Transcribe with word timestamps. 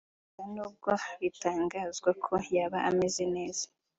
Gusa 0.37 0.43
n’ubwo 0.53 0.89
bitangazwa 1.21 2.09
ko 2.23 2.33
yaba 2.55 2.79
ameze 2.89 3.23
neza 3.35 3.65